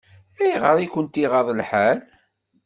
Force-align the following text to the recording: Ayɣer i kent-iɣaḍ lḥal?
Ayɣer 0.43 0.77
i 0.79 0.87
kent-iɣaḍ 0.93 1.47
lḥal? 1.59 1.99